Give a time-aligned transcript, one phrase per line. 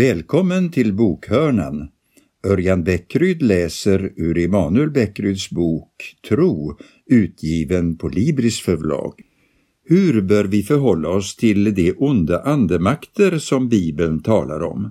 [0.00, 1.88] Välkommen till bokhörnan.
[2.46, 9.14] Örjan Bäckryd läser ur Emanuel Bäckryds bok Tro, utgiven på Libris förlag.
[9.84, 14.90] Hur bör vi förhålla oss till de onda andemakter som Bibeln talar om?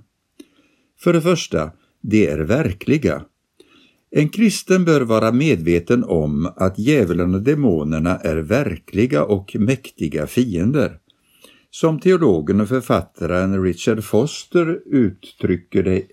[1.00, 1.72] För det första,
[2.02, 3.26] de är verkliga.
[4.12, 10.99] En kristen bör vara medveten om att djävulen och demonerna är verkliga och mäktiga fiender.
[11.72, 16.04] Som teologen och författaren Richard Foster uttrycker det,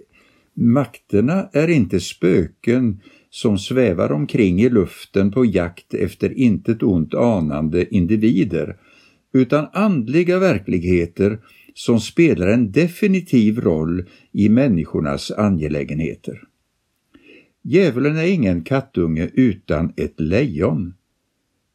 [0.54, 7.94] makterna är inte spöken som svävar omkring i luften på jakt efter intet ont anande
[7.94, 8.76] individer,
[9.32, 11.38] utan andliga verkligheter
[11.74, 16.42] som spelar en definitiv roll i människornas angelägenheter.
[17.62, 20.94] Djävulen är ingen kattunge utan ett lejon.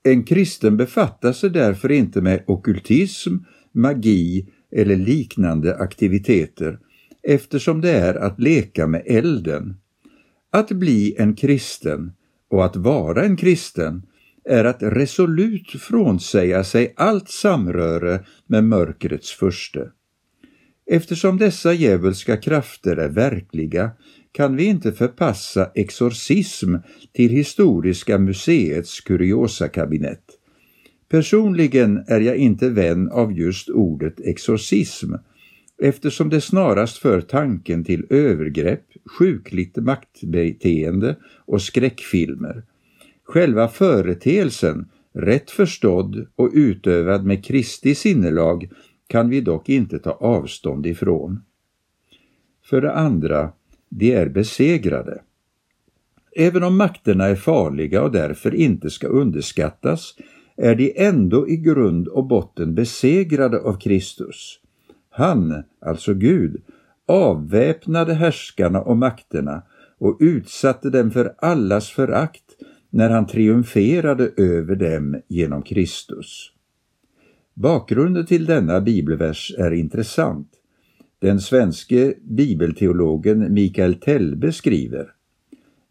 [0.03, 3.35] En kristen befattar sig därför inte med okultism,
[3.73, 6.79] magi eller liknande aktiviteter
[7.23, 9.75] eftersom det är att leka med elden.
[10.51, 12.11] Att bli en kristen
[12.49, 14.03] och att vara en kristen
[14.45, 19.91] är att resolut frånsäga sig allt samröre med mörkrets furste.
[20.85, 23.91] Eftersom dessa djävulska krafter är verkliga
[24.31, 26.75] kan vi inte förpassa exorcism
[27.13, 30.30] till Historiska museets kuriosakabinett.
[31.11, 35.13] Personligen är jag inte vän av just ordet exorcism
[35.81, 38.85] eftersom det snarast för tanken till övergrepp,
[39.19, 42.63] sjukligt maktbeteende och skräckfilmer.
[43.23, 48.69] Själva företeelsen, rätt förstådd och utövad med Kristi sinnelag,
[49.07, 51.41] kan vi dock inte ta avstånd ifrån.
[52.65, 53.51] För det andra,
[53.89, 55.21] de är besegrade.
[56.35, 60.15] Även om makterna är farliga och därför inte ska underskattas
[60.57, 64.59] är de ändå i grund och botten besegrade av Kristus.
[65.09, 66.61] Han, alltså Gud,
[67.05, 69.63] avväpnade härskarna och makterna
[69.97, 72.43] och utsatte dem för allas förakt
[72.89, 76.51] när han triumferade över dem genom Kristus.
[77.53, 80.47] Bakgrunden till denna bibelvers är intressant.
[81.19, 85.13] Den svenske bibelteologen Mikael Tellbe skriver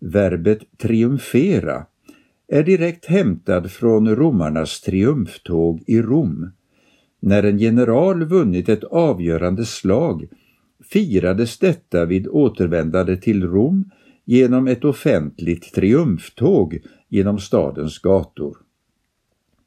[0.00, 1.86] Verbet triumfera
[2.52, 6.50] är direkt hämtad från romarnas triumftåg i Rom.
[7.20, 10.28] När en general vunnit ett avgörande slag
[10.84, 13.90] firades detta vid återvändande till Rom
[14.24, 16.78] genom ett offentligt triumftåg
[17.08, 18.56] genom stadens gator.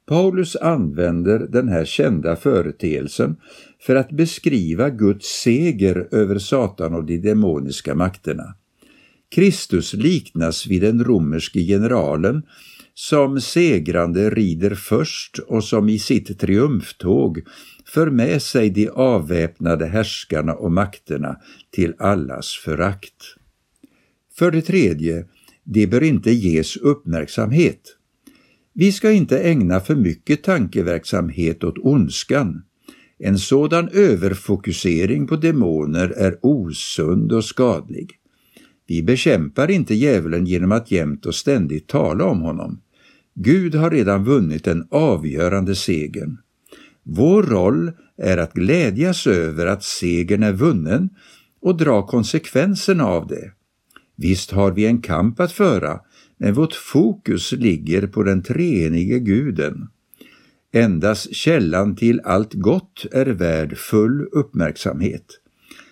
[0.06, 3.36] Paulus använder den här kända företeelsen
[3.80, 8.54] för att beskriva Guds seger över Satan och de demoniska makterna.
[9.34, 12.42] Kristus liknas vid den romerske generalen
[12.94, 17.40] som segrande rider först och som i sitt triumftåg
[17.86, 21.36] för med sig de avväpnade härskarna och makterna
[21.70, 23.22] till allas förakt.
[24.38, 25.26] För det tredje,
[25.64, 27.96] det bör inte ges uppmärksamhet.
[28.72, 32.62] Vi ska inte ägna för mycket tankeverksamhet åt ondskan.
[33.18, 38.10] En sådan överfokusering på demoner är osund och skadlig.
[38.86, 42.80] Vi bekämpar inte djävulen genom att jämt och ständigt tala om honom.
[43.34, 46.38] Gud har redan vunnit den avgörande segern.
[47.02, 51.08] Vår roll är att glädjas över att segern är vunnen
[51.60, 53.52] och dra konsekvenserna av det.
[54.16, 56.00] Visst har vi en kamp att föra,
[56.38, 59.88] men vårt fokus ligger på den treenige guden.
[60.72, 65.24] Endast källan till allt gott är värd full uppmärksamhet.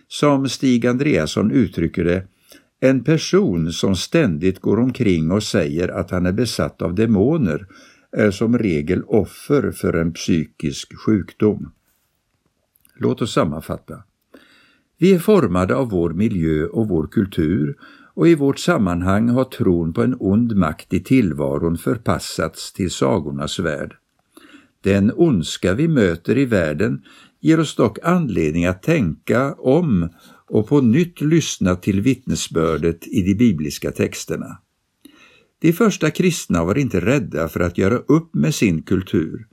[0.09, 2.27] Som Stig Andreasson uttrycker det,
[2.85, 7.67] en person som ständigt går omkring och säger att han är besatt av demoner
[8.13, 11.73] är som regel offer för en psykisk sjukdom.
[12.95, 14.03] Låt oss sammanfatta.
[14.99, 17.77] Vi är formade av vår miljö och vår kultur
[18.15, 23.59] och i vårt sammanhang har tron på en ond makt i tillvaron förpassats till sagornas
[23.59, 23.97] värld.
[24.81, 27.03] Den ondska vi möter i världen
[27.41, 30.09] ger oss dock anledning att tänka om
[30.53, 34.59] och på nytt lyssna till vittnesbördet i de bibliska texterna.
[35.61, 39.47] De första kristna var inte rädda för att göra upp med sin kultur,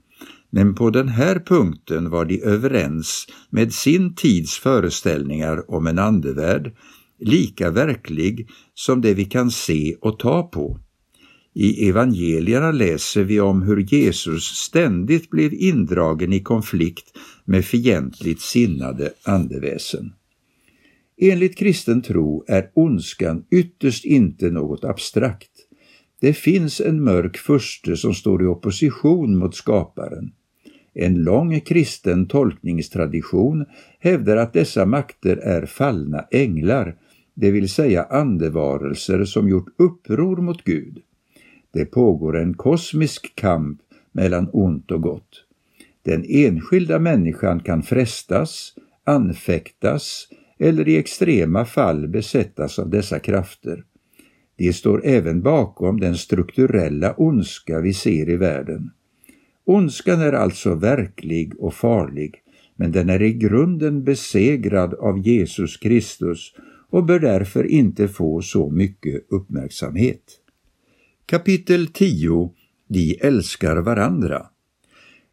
[0.50, 6.76] men på den här punkten var de överens med sin tids föreställningar om en andevärld,
[7.18, 10.80] lika verklig som det vi kan se och ta på.
[11.54, 19.12] I evangelierna läser vi om hur Jesus ständigt blev indragen i konflikt med fientligt sinnade
[19.24, 20.12] andeväsen.
[21.22, 25.50] Enligt kristen tro är ondskan ytterst inte något abstrakt.
[26.20, 30.32] Det finns en mörk furste som står i opposition mot skaparen.
[30.94, 33.66] En lång kristen tolkningstradition
[33.98, 36.96] hävdar att dessa makter är fallna änglar,
[37.34, 40.98] det vill säga andevarelser som gjort uppror mot Gud.
[41.72, 43.80] Det pågår en kosmisk kamp
[44.12, 45.44] mellan ont och gott.
[46.02, 48.74] Den enskilda människan kan frestas,
[49.04, 50.28] anfäktas
[50.60, 53.84] eller i extrema fall besättas av dessa krafter.
[54.56, 58.90] De står även bakom den strukturella ondska vi ser i världen.
[59.64, 62.34] Ondskan är alltså verklig och farlig,
[62.76, 66.54] men den är i grunden besegrad av Jesus Kristus
[66.90, 70.22] och bör därför inte få så mycket uppmärksamhet.
[71.26, 72.52] Kapitel 10
[72.88, 74.46] De älskar varandra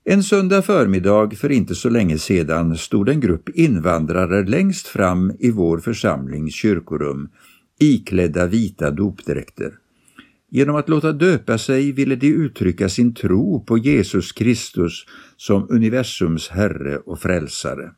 [0.09, 5.51] en söndag förmiddag för inte så länge sedan stod en grupp invandrare längst fram i
[5.51, 7.29] vår församlings kyrkorum
[7.79, 9.73] iklädda vita dopdräkter.
[10.49, 15.05] Genom att låta döpa sig ville de uttrycka sin tro på Jesus Kristus
[15.37, 17.91] som universums Herre och Frälsare.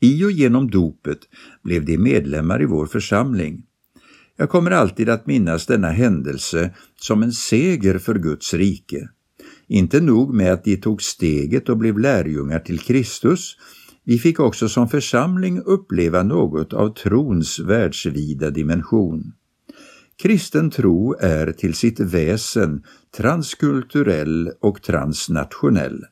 [0.00, 1.18] I och genom dopet
[1.62, 3.62] blev de medlemmar i vår församling.
[4.36, 9.08] Jag kommer alltid att minnas denna händelse som en seger för Guds rike.
[9.66, 13.56] Inte nog med att de tog steget och blev lärjungar till Kristus,
[14.04, 19.32] vi fick också som församling uppleva något av trons världsvida dimension.
[20.22, 22.82] Kristen tro är till sitt väsen
[23.16, 26.04] transkulturell och transnationell.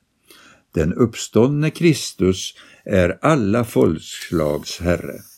[0.75, 5.32] Den uppståndne Kristus är alla folkslags Herre.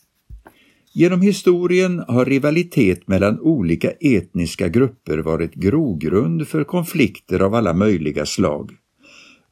[0.96, 8.26] Genom historien har rivalitet mellan olika etniska grupper varit grogrund för konflikter av alla möjliga
[8.26, 8.70] slag.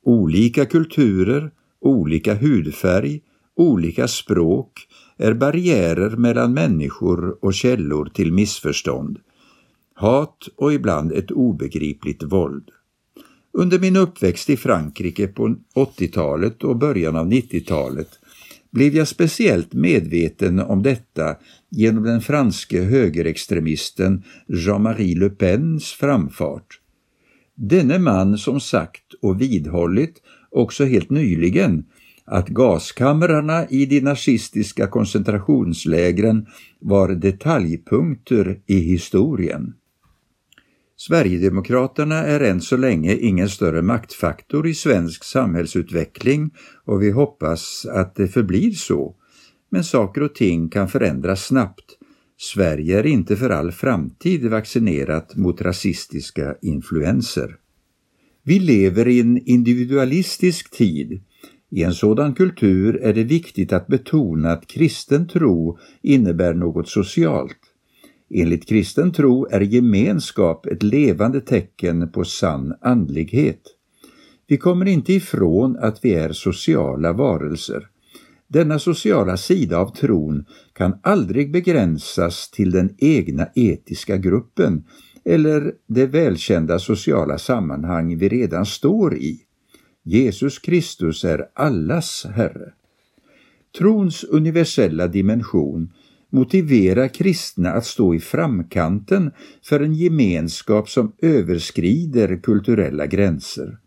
[0.03, 1.51] Olika kulturer,
[1.81, 3.21] olika hudfärg,
[3.57, 9.19] olika språk är barriärer mellan människor och källor till missförstånd,
[9.95, 12.69] hat och ibland ett obegripligt våld.
[13.53, 18.19] Under min uppväxt i Frankrike på 80-talet och början av 90-talet
[18.73, 21.37] blev jag speciellt medveten om detta
[21.71, 26.81] genom den franske högerextremisten Jean-Marie Le Pens framfart.
[27.55, 31.85] Denne man som sagt och vidhållit, också helt nyligen,
[32.25, 36.47] att gaskamrarna i de nazistiska koncentrationslägren
[36.81, 39.75] var detaljpunkter i historien.
[41.07, 46.51] Sverigedemokraterna är än så länge ingen större maktfaktor i svensk samhällsutveckling
[46.85, 49.15] och vi hoppas att det förblir så.
[49.71, 51.85] Men saker och ting kan förändras snabbt.
[52.39, 57.57] Sverige är inte för all framtid vaccinerat mot rasistiska influenser.
[58.43, 61.23] Vi lever i en individualistisk tid.
[61.71, 67.72] I en sådan kultur är det viktigt att betona att kristen tro innebär något socialt.
[68.35, 73.63] Enligt kristen tro är gemenskap ett levande tecken på sann andlighet.
[74.47, 77.89] Vi kommer inte ifrån att vi är sociala varelser.
[78.49, 84.85] Denna sociala sida av tron kan aldrig begränsas till den egna etiska gruppen
[85.25, 89.41] eller det välkända sociala sammanhang vi redan står i.
[90.03, 92.73] Jesus Kristus är allas Herre.
[93.79, 95.93] Trons universella dimension
[96.33, 99.31] motiverar kristna att stå i framkanten
[99.65, 103.79] för en gemenskap som överskrider kulturella gränser.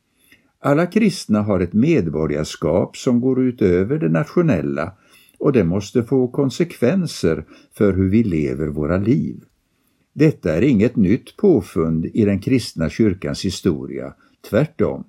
[0.59, 4.93] Alla kristna har ett medborgarskap som går utöver det nationella
[5.39, 7.45] och det måste få konsekvenser
[7.77, 9.43] för hur vi lever våra liv.
[10.13, 14.13] Detta är inget nytt påfund i den kristna kyrkans historia,
[14.49, 15.03] tvärtom.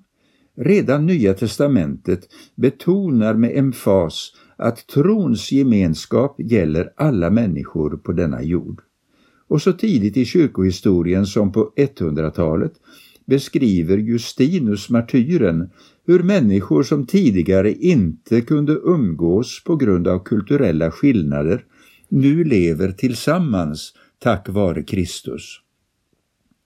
[0.57, 8.81] Redan Nya testamentet betonar med emfas att trons gemenskap gäller alla människor på denna jord.
[9.47, 12.73] Och så tidigt i kyrkohistorien som på 100-talet
[13.25, 15.69] beskriver Justinus martyren
[16.05, 21.65] hur människor som tidigare inte kunde umgås på grund av kulturella skillnader
[22.09, 25.61] nu lever tillsammans tack vare Kristus.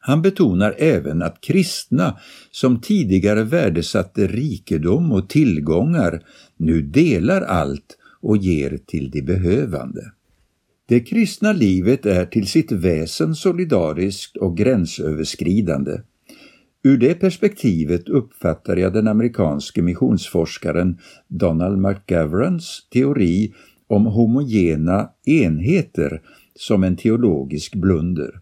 [0.04, 2.18] Han betonar även att kristna
[2.52, 6.22] som tidigare värdesatte rikedom och tillgångar
[6.58, 10.12] nu delar allt och ger till de behövande.
[10.88, 15.92] Det kristna livet är till sitt väsen solidariskt och gränsöverskridande.
[16.84, 23.54] Ur det perspektivet uppfattar jag den amerikanske missionsforskaren Donald McGavrans teori
[23.88, 26.22] om homogena enheter
[26.56, 28.40] som en teologisk blunder.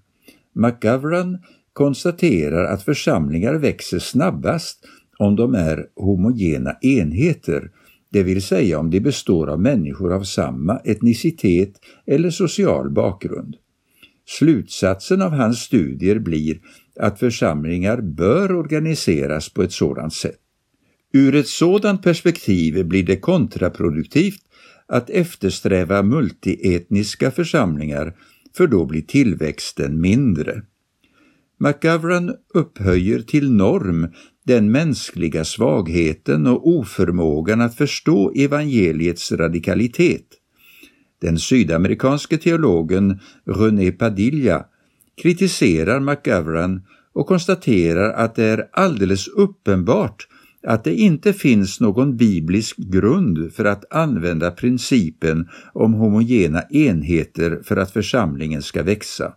[0.60, 1.38] McGovern
[1.74, 4.86] konstaterar att församlingar växer snabbast
[5.18, 7.72] om de är homogena enheter,
[8.12, 11.74] det vill säga om de består av människor av samma etnicitet
[12.08, 13.56] eller social bakgrund.
[14.26, 16.60] Slutsatsen av hans studier blir
[17.00, 20.40] att församlingar bör organiseras på ett sådant sätt.
[21.14, 24.42] Ur ett sådant perspektiv blir det kontraproduktivt
[24.88, 28.16] att eftersträva multietniska församlingar,
[28.60, 30.62] för då blir tillväxten mindre.
[31.60, 34.08] McGovern upphöjer till norm
[34.46, 40.26] den mänskliga svagheten och oförmågan att förstå evangeliets radikalitet.
[41.22, 44.66] Den sydamerikanske teologen René Padilla
[45.22, 46.82] kritiserar McGovern
[47.14, 50.28] och konstaterar att det är alldeles uppenbart
[50.64, 57.78] att det inte finns någon biblisk grund för att använda principen om homogena enheter för
[57.78, 59.34] att församlingen ska växa.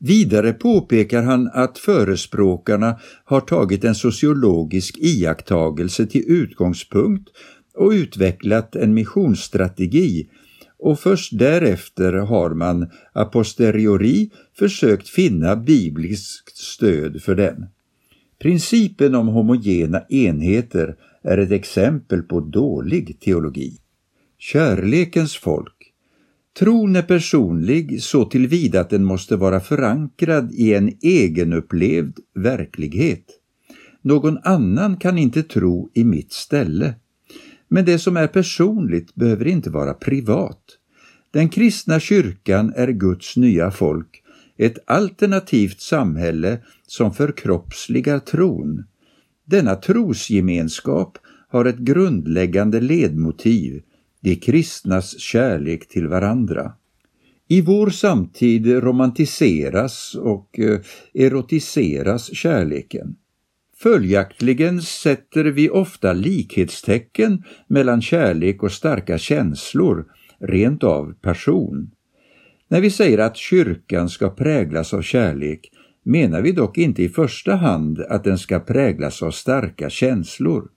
[0.00, 7.28] Vidare påpekar han att förespråkarna har tagit en sociologisk iakttagelse till utgångspunkt
[7.74, 10.28] och utvecklat en missionsstrategi
[10.78, 17.66] och först därefter har man a posteriori försökt finna bibliskt stöd för den.
[18.38, 23.78] Principen om homogena enheter är ett exempel på dålig teologi.
[24.38, 25.92] Kärlekens folk.
[26.58, 33.24] Tron är personlig så tillvida att den måste vara förankrad i en egenupplevd verklighet.
[34.02, 36.94] Någon annan kan inte tro i mitt ställe.
[37.68, 40.62] Men det som är personligt behöver inte vara privat.
[41.30, 44.22] Den kristna kyrkan är Guds nya folk,
[44.58, 48.84] ett alternativt samhälle som förkroppsligar tron.
[49.44, 53.82] Denna trosgemenskap har ett grundläggande ledmotiv,
[54.20, 56.72] de kristnas kärlek till varandra.
[57.48, 60.80] I vår samtid romantiseras och eh,
[61.14, 63.16] erotiseras kärleken.
[63.76, 70.04] Följaktligen sätter vi ofta likhetstecken mellan kärlek och starka känslor,
[70.38, 71.90] rent av passion.
[72.68, 75.70] När vi säger att kyrkan ska präglas av kärlek
[76.02, 80.68] menar vi dock inte i första hand att den ska präglas av starka känslor.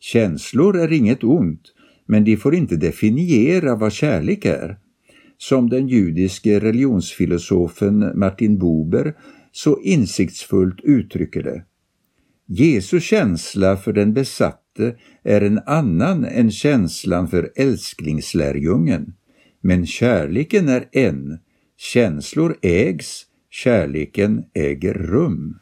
[0.00, 1.62] Känslor är inget ont,
[2.06, 4.78] men de får inte definiera vad kärlek är.
[5.38, 9.14] Som den judiske religionsfilosofen Martin Buber
[9.52, 11.64] så insiktsfullt uttrycker det.
[12.48, 19.14] Jesu känsla för den besatte är en annan än känslan för älsklingslärjungen.
[19.66, 21.38] Men kärleken är en,
[21.76, 25.58] känslor ägs, kärleken äger rum.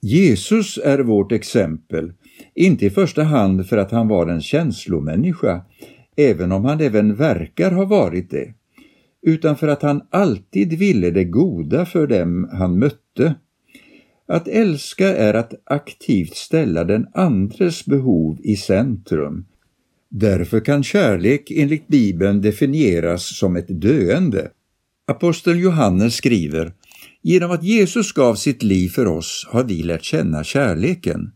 [0.00, 2.12] Jesus är vårt exempel,
[2.54, 5.64] inte i första hand för att han var en känslomänniska,
[6.16, 8.54] även om han även verkar ha varit det,
[9.22, 13.34] utan för att han alltid ville det goda för dem han mötte.
[14.28, 19.46] Att älska är att aktivt ställa den andres behov i centrum.
[20.10, 24.50] Därför kan kärlek enligt Bibeln definieras som ett döende.
[25.06, 26.72] Aposteln Johannes skriver
[27.22, 31.32] Genom att Jesus gav sitt liv för oss har vi lärt känna kärleken.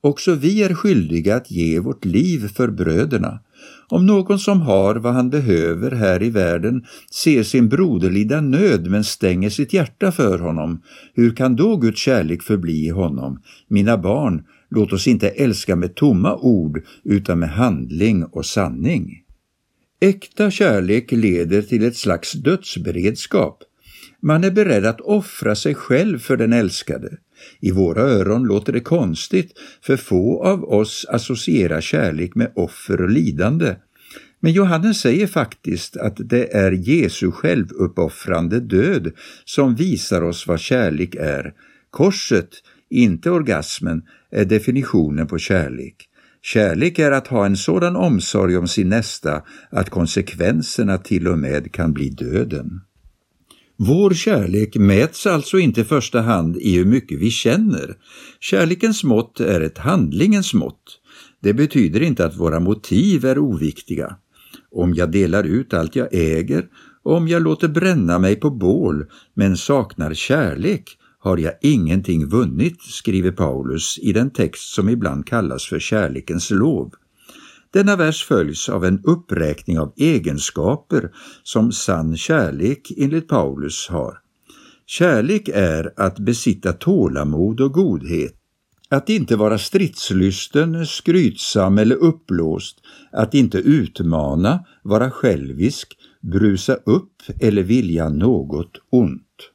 [0.00, 3.40] Också vi är skyldiga att ge vårt liv för bröderna.
[3.88, 8.90] Om någon som har vad han behöver här i världen ser sin broder lida nöd
[8.90, 10.82] men stänger sitt hjärta för honom,
[11.14, 13.42] hur kan då Guds kärlek förbli i honom?
[13.68, 19.20] Mina barn, låt oss inte älska med tomma ord utan med handling och sanning.
[20.00, 23.62] Äkta kärlek leder till ett slags dödsberedskap.
[24.20, 27.16] Man är beredd att offra sig själv för den älskade.
[27.60, 29.52] I våra öron låter det konstigt,
[29.82, 33.76] för få av oss associerar kärlek med offer och lidande.
[34.40, 39.12] Men Johannes säger faktiskt att det är Jesu självuppoffrande död
[39.44, 41.52] som visar oss vad kärlek är.
[41.90, 42.50] Korset,
[42.90, 46.08] inte orgasmen, är definitionen på kärlek.
[46.42, 51.72] Kärlek är att ha en sådan omsorg om sin nästa att konsekvenserna till och med
[51.72, 52.80] kan bli döden.
[53.76, 57.96] Vår kärlek mäts alltså inte i första hand i hur mycket vi känner.
[58.40, 61.00] Kärlekens mått är ett handlingens mått.
[61.42, 64.16] Det betyder inte att våra motiv är oviktiga.
[64.70, 66.66] Om jag delar ut allt jag äger,
[67.02, 73.30] om jag låter bränna mig på bål men saknar kärlek har jag ingenting vunnit, skriver
[73.30, 76.92] Paulus i den text som ibland kallas för kärlekens lov.
[77.72, 81.10] Denna vers följs av en uppräkning av egenskaper
[81.42, 84.18] som sann kärlek enligt Paulus har.
[84.86, 88.34] Kärlek är att besitta tålamod och godhet,
[88.88, 92.78] att inte vara stridslysten, skrytsam eller uppblåst,
[93.12, 99.50] att inte utmana, vara självisk, brusa upp eller vilja något ont.